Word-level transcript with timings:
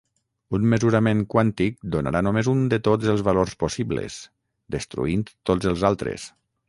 Un 0.57 0.63
mesurament 0.69 1.19
quàntic 1.33 1.75
donarà 1.95 2.23
només 2.27 2.49
un 2.53 2.63
de 2.73 2.79
tots 2.87 3.11
els 3.13 3.21
valors 3.29 3.53
possibles, 3.65 4.17
destruint 4.77 5.27
tots 5.51 5.71
els 5.75 5.85
altres. 5.93 6.27